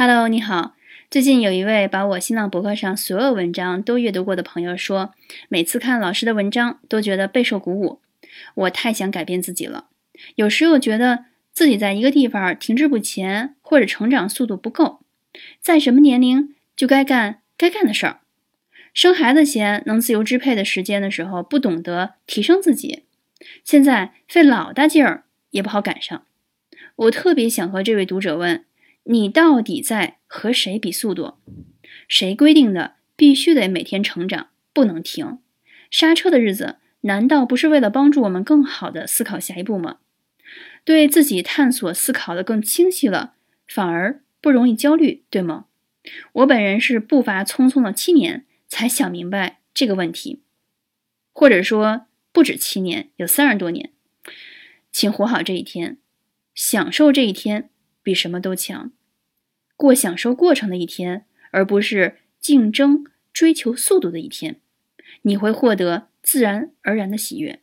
[0.00, 0.76] Hello，你好。
[1.10, 5.12] 最近有一位把我新浪博客上所有文章都阅读过的朋友说，
[5.48, 8.00] 每次看老师的文章都觉得备受鼓舞。
[8.54, 9.86] 我太想改变自己了，
[10.36, 15.00] 有时又觉得自己在一个地方停滞不前，或者成长速度不够。
[15.60, 18.20] 在什么年龄就该干该干的事儿。
[18.94, 23.02] 生孩子前能自由支配的时间的时候，不懂得提升自己，
[23.64, 26.22] 现在费老大劲儿也不好赶上。
[26.94, 28.64] 我特别想和这位读者问。
[29.10, 31.38] 你到底在和谁比速度？
[32.06, 35.38] 谁规定的必须得每天成长，不能停？
[35.90, 40.00] 刹车的日子难道不是为了帮助我们更好的思考下一步吗？
[40.84, 43.32] 对自己探索思考的更清晰了，
[43.66, 45.64] 反而不容易焦虑，对吗？
[46.32, 50.42] 我本人是步伐匆匆了七年才想明白这个问题，
[51.32, 53.90] 或者说不止七年，有三十多年。
[54.92, 55.96] 请活好这一天，
[56.54, 57.70] 享受这一天，
[58.02, 58.92] 比什么都强。
[59.78, 64.60] 过享受过程的一天，而不是竞争追求速度的一天，
[65.22, 67.60] 你会获得自然而然的喜悦。